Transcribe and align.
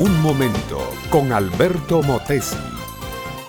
Un 0.00 0.18
momento 0.22 0.78
con 1.10 1.30
Alberto 1.30 2.02
Motesi. 2.02 2.56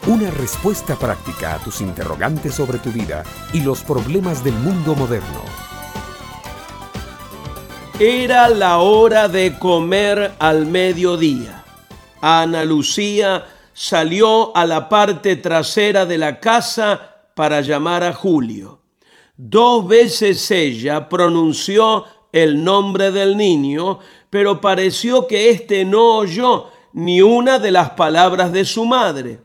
Una 0.05 0.29
respuesta 0.31 0.97
práctica 0.97 1.55
a 1.55 1.59
tus 1.59 1.79
interrogantes 1.79 2.55
sobre 2.55 2.77
tu 2.77 2.91
vida 2.91 3.23
y 3.53 3.61
los 3.61 3.83
problemas 3.83 4.43
del 4.43 4.55
mundo 4.55 4.93
moderno. 4.93 5.45
Era 7.97 8.49
la 8.49 8.79
hora 8.79 9.29
de 9.29 9.57
comer 9.57 10.33
al 10.39 10.65
mediodía. 10.65 11.63
Ana 12.19 12.65
Lucía 12.65 13.45
salió 13.71 14.53
a 14.53 14.65
la 14.65 14.89
parte 14.89 15.37
trasera 15.37 16.05
de 16.05 16.17
la 16.17 16.41
casa 16.41 17.29
para 17.33 17.61
llamar 17.61 18.03
a 18.03 18.11
Julio. 18.11 18.81
Dos 19.37 19.87
veces 19.87 20.51
ella 20.51 21.07
pronunció 21.07 22.03
el 22.31 22.63
nombre 22.63 23.11
del 23.11 23.37
niño, 23.37 23.99
pero 24.29 24.61
pareció 24.61 25.27
que 25.27 25.49
éste 25.49 25.85
no 25.85 26.17
oyó 26.17 26.69
ni 26.93 27.21
una 27.21 27.59
de 27.59 27.71
las 27.71 27.91
palabras 27.91 28.51
de 28.51 28.65
su 28.65 28.85
madre. 28.85 29.39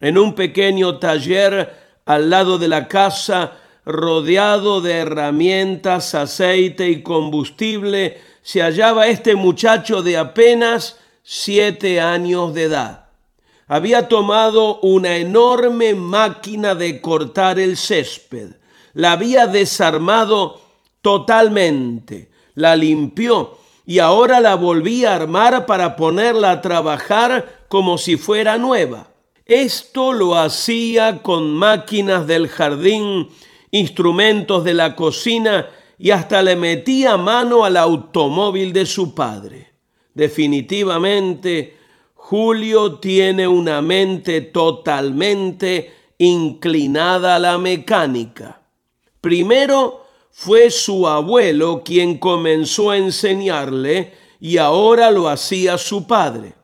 En 0.00 0.18
un 0.18 0.34
pequeño 0.34 0.98
taller 0.98 1.74
al 2.06 2.30
lado 2.30 2.58
de 2.58 2.68
la 2.68 2.88
casa, 2.88 3.52
rodeado 3.84 4.80
de 4.80 4.94
herramientas, 4.94 6.14
aceite 6.14 6.88
y 6.88 7.02
combustible, 7.02 8.20
se 8.42 8.62
hallaba 8.62 9.08
este 9.08 9.34
muchacho 9.34 10.02
de 10.02 10.16
apenas 10.16 10.98
siete 11.22 12.00
años 12.00 12.54
de 12.54 12.64
edad. 12.64 13.06
Había 13.66 14.08
tomado 14.08 14.80
una 14.80 15.16
enorme 15.16 15.94
máquina 15.94 16.74
de 16.74 17.00
cortar 17.00 17.58
el 17.58 17.76
césped, 17.76 18.54
la 18.94 19.12
había 19.12 19.46
desarmado 19.46 20.60
totalmente, 21.02 22.30
la 22.54 22.76
limpió 22.76 23.58
y 23.86 23.98
ahora 23.98 24.40
la 24.40 24.54
volvía 24.54 25.12
a 25.12 25.16
armar 25.16 25.66
para 25.66 25.96
ponerla 25.96 26.52
a 26.52 26.60
trabajar 26.60 27.64
como 27.68 27.98
si 27.98 28.16
fuera 28.16 28.58
nueva. 28.58 29.08
Esto 29.46 30.12
lo 30.12 30.36
hacía 30.36 31.22
con 31.22 31.52
máquinas 31.54 32.26
del 32.26 32.48
jardín, 32.48 33.28
instrumentos 33.72 34.62
de 34.62 34.74
la 34.74 34.94
cocina 34.94 35.68
y 35.98 36.12
hasta 36.12 36.42
le 36.42 36.56
metía 36.56 37.16
mano 37.16 37.64
al 37.64 37.76
automóvil 37.76 38.72
de 38.72 38.86
su 38.86 39.14
padre. 39.14 39.72
Definitivamente, 40.14 41.76
Julio 42.14 43.00
tiene 43.00 43.48
una 43.48 43.82
mente 43.82 44.40
totalmente 44.40 45.92
inclinada 46.18 47.36
a 47.36 47.38
la 47.38 47.58
mecánica. 47.58 48.60
Primero 49.20 49.99
fue 50.30 50.70
su 50.70 51.06
abuelo 51.06 51.82
quien 51.84 52.18
comenzó 52.18 52.90
a 52.90 52.96
enseñarle 52.96 54.14
y 54.40 54.56
ahora 54.56 55.10
lo 55.10 55.28
hacía 55.28 55.76
su 55.76 56.06
padre. 56.06 56.54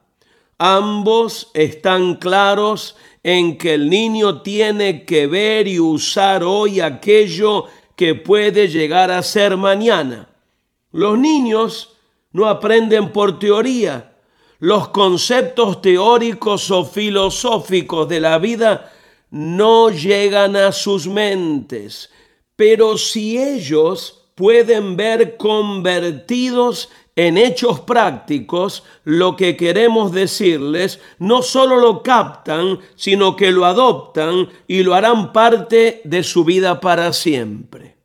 Ambos 0.59 1.51
están 1.53 2.15
claros 2.15 2.97
en 3.23 3.59
que 3.59 3.75
el 3.75 3.91
niño 3.91 4.41
tiene 4.43 5.05
que 5.05 5.27
ver 5.27 5.69
y 5.69 5.79
usar 5.79 6.43
hoy 6.43 6.81
aquello 6.81 7.67
que 7.95 8.15
puede 8.15 8.69
llegar 8.69 9.11
a 9.11 9.23
ser 9.23 9.57
mañana. 9.57 10.29
Los 10.93 11.19
niños 11.19 11.97
no 12.33 12.47
aprenden 12.47 13.13
por 13.13 13.39
teoría. 13.39 14.13
Los 14.59 14.89
conceptos 14.89 15.83
teóricos 15.83 16.71
o 16.71 16.85
filosóficos 16.85 18.09
de 18.09 18.21
la 18.21 18.39
vida 18.39 18.93
no 19.31 19.91
llegan 19.91 20.57
a 20.57 20.73
sus 20.73 21.07
mentes. 21.07 22.11
Pero 22.57 22.99
si 22.99 23.39
ellos 23.39 24.25
pueden 24.35 24.97
ver 24.97 25.37
convertidos 25.37 26.91
en 27.17 27.39
hechos 27.39 27.81
prácticos 27.81 28.83
lo 29.05 29.37
que 29.37 29.57
queremos 29.57 30.13
decirles, 30.13 31.01
no 31.19 31.41
solo 31.41 31.77
lo 31.77 32.03
captan, 32.03 32.79
sino 32.95 33.37
que 33.37 33.51
lo 33.51 33.65
adoptan 33.65 34.49
y 34.67 34.83
lo 34.83 34.95
harán 34.95 35.33
parte 35.33 36.03
de 36.05 36.23
su 36.23 36.45
vida 36.45 36.81
para 36.81 37.13
siempre. 37.15 37.97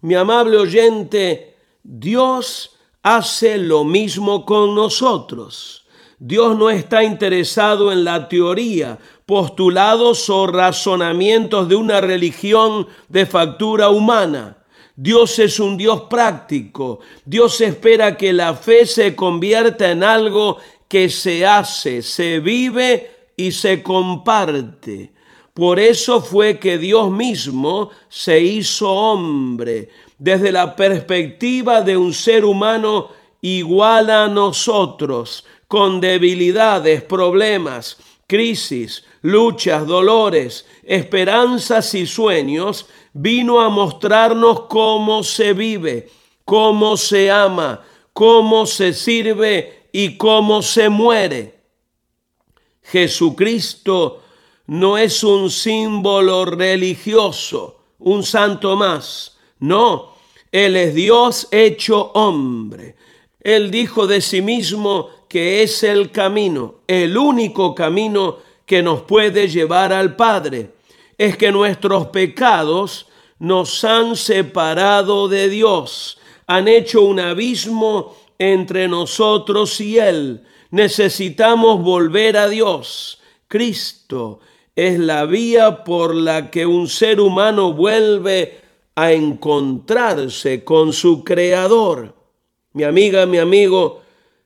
Mi 0.00 0.14
amable 0.14 0.56
oyente, 0.56 1.56
Dios 1.82 2.76
hace 3.02 3.58
lo 3.58 3.84
mismo 3.84 4.46
con 4.46 4.74
nosotros. 4.74 5.84
Dios 6.18 6.56
no 6.56 6.70
está 6.70 7.04
interesado 7.04 7.92
en 7.92 8.04
la 8.04 8.28
teoría, 8.28 8.98
postulados 9.26 10.28
o 10.28 10.46
razonamientos 10.46 11.68
de 11.68 11.76
una 11.76 12.00
religión 12.00 12.86
de 13.08 13.26
factura 13.26 13.88
humana. 13.88 14.58
Dios 14.96 15.38
es 15.38 15.58
un 15.58 15.76
Dios 15.76 16.02
práctico. 16.08 17.00
Dios 17.24 17.60
espera 17.60 18.16
que 18.16 18.32
la 18.32 18.54
fe 18.54 18.86
se 18.86 19.16
convierta 19.16 19.90
en 19.90 20.04
algo 20.04 20.58
que 20.88 21.08
se 21.08 21.44
hace, 21.44 22.02
se 22.02 22.38
vive 22.38 23.10
y 23.36 23.50
se 23.50 23.82
comparte. 23.82 25.12
Por 25.52 25.78
eso 25.78 26.20
fue 26.20 26.58
que 26.58 26.78
Dios 26.78 27.10
mismo 27.10 27.90
se 28.08 28.40
hizo 28.40 28.90
hombre, 28.90 29.88
desde 30.18 30.52
la 30.52 30.74
perspectiva 30.74 31.80
de 31.82 31.96
un 31.96 32.12
ser 32.12 32.44
humano 32.44 33.10
igual 33.40 34.10
a 34.10 34.28
nosotros, 34.28 35.44
con 35.68 36.00
debilidades, 36.00 37.02
problemas, 37.02 37.98
crisis, 38.26 39.04
luchas, 39.22 39.86
dolores, 39.86 40.66
esperanzas 40.84 41.94
y 41.94 42.06
sueños, 42.06 42.86
vino 43.12 43.60
a 43.60 43.68
mostrarnos 43.68 44.62
cómo 44.62 45.22
se 45.22 45.52
vive, 45.52 46.10
cómo 46.44 46.96
se 46.96 47.30
ama, 47.30 47.82
cómo 48.12 48.66
se 48.66 48.92
sirve 48.92 49.88
y 49.92 50.16
cómo 50.16 50.62
se 50.62 50.88
muere. 50.88 51.54
Jesucristo 52.82 54.22
no 54.66 54.98
es 54.98 55.24
un 55.24 55.50
símbolo 55.50 56.44
religioso, 56.44 57.80
un 57.98 58.22
santo 58.22 58.76
más. 58.76 59.38
No, 59.58 60.14
Él 60.52 60.76
es 60.76 60.94
Dios 60.94 61.48
hecho 61.50 62.12
hombre. 62.14 62.96
Él 63.40 63.70
dijo 63.70 64.06
de 64.06 64.20
sí 64.20 64.40
mismo 64.40 65.10
que 65.34 65.64
es 65.64 65.82
el 65.82 66.12
camino, 66.12 66.76
el 66.86 67.18
único 67.18 67.74
camino 67.74 68.38
que 68.64 68.84
nos 68.84 69.02
puede 69.02 69.48
llevar 69.48 69.92
al 69.92 70.14
Padre. 70.14 70.70
Es 71.18 71.36
que 71.36 71.50
nuestros 71.50 72.06
pecados 72.06 73.08
nos 73.40 73.82
han 73.82 74.14
separado 74.14 75.26
de 75.26 75.48
Dios, 75.48 76.18
han 76.46 76.68
hecho 76.68 77.02
un 77.02 77.18
abismo 77.18 78.14
entre 78.38 78.86
nosotros 78.86 79.80
y 79.80 79.98
Él. 79.98 80.44
Necesitamos 80.70 81.82
volver 81.82 82.36
a 82.36 82.48
Dios. 82.48 83.20
Cristo 83.48 84.38
es 84.76 85.00
la 85.00 85.24
vía 85.24 85.82
por 85.82 86.14
la 86.14 86.48
que 86.48 86.64
un 86.64 86.86
ser 86.86 87.18
humano 87.18 87.72
vuelve 87.72 88.60
a 88.94 89.10
encontrarse 89.10 90.62
con 90.62 90.92
su 90.92 91.24
Creador. 91.24 92.14
Mi 92.72 92.84
amiga, 92.84 93.26
mi 93.26 93.38
amigo, 93.38 94.03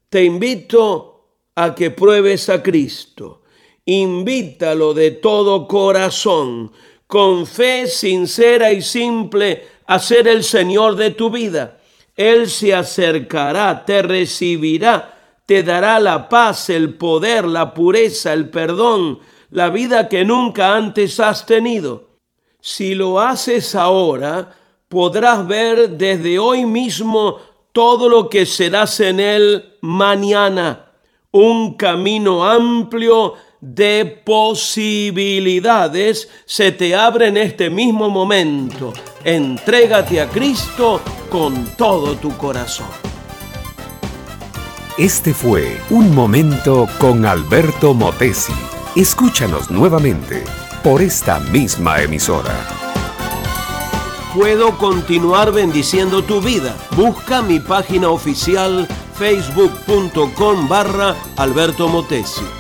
te 0.09 0.25
invito 0.25 1.27
a 1.55 1.75
que 1.75 1.91
pruebes 1.91 2.49
a 2.49 2.63
Cristo. 2.63 3.43
Invítalo 3.85 4.95
de 4.95 5.13
todo 5.13 5.67
corazón, 5.67 6.73
con 7.07 7.47
fe 7.47 7.87
sincera 7.87 8.73
y 8.73 8.83
simple, 8.83 9.67
a 9.87 9.99
ser 9.99 10.29
el 10.29 10.45
Señor 10.45 10.97
de 10.97 11.11
tu 11.11 11.31
vida. 11.31 11.81
Él 12.15 12.49
se 12.49 12.75
acercará, 12.75 13.85
te 13.85 14.03
recibirá, 14.03 15.41
te 15.47 15.63
dará 15.63 15.99
la 16.01 16.29
paz, 16.29 16.69
el 16.69 16.95
poder, 16.95 17.47
la 17.47 17.73
pureza, 17.73 18.33
el 18.33 18.51
perdón, 18.51 19.21
la 19.51 19.71
vida 19.71 20.09
que 20.09 20.25
nunca 20.25 20.77
antes 20.77 21.21
has 21.21 21.47
tenido. 21.47 22.09
Si 22.61 22.95
lo 22.95 23.21
haces 23.21 23.75
ahora, 23.75 24.55
podrás 24.89 25.47
ver 25.47 25.91
desde 25.91 26.38
hoy 26.38 26.67
mismo 26.67 27.38
todo 27.79 28.09
lo 28.09 28.29
que 28.29 28.45
serás 28.45 28.99
en 28.99 29.21
él 29.21 29.77
mañana. 29.83 30.87
Un 31.31 31.75
camino 31.75 32.45
amplio 32.45 33.35
de 33.61 34.05
posibilidades 34.27 36.29
se 36.45 36.73
te 36.73 36.97
abre 36.97 37.29
en 37.29 37.37
este 37.37 37.71
mismo 37.71 38.11
momento. 38.11 38.93
Entrégate 39.23 40.21
a 40.21 40.29
Cristo 40.29 41.01
con 41.31 41.67
todo 41.77 42.17
tu 42.17 42.37
corazón. 42.37 42.89
Este 44.99 45.33
fue 45.33 45.81
Un 45.91 46.13
Momento 46.13 46.89
con 46.99 47.25
Alberto 47.25 47.95
Motesi. 47.95 48.55
Escúchanos 48.97 49.71
nuevamente 49.71 50.43
por 50.83 51.01
esta 51.01 51.39
misma 51.39 52.03
emisora. 52.03 52.78
Puedo 54.38 54.79
continuar 54.79 55.50
bendiciendo 55.50 56.23
tu 56.23 56.40
vida. 56.40 56.76
Busca 56.94 57.43
mi 57.43 57.58
página 57.58 58.08
oficial 58.11 58.87
facebook.com 59.14 60.69
barra 60.69 61.17
Alberto 61.37 61.88
Motesi. 61.88 62.57